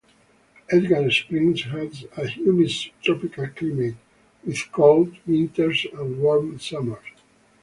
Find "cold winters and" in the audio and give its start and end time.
4.71-6.17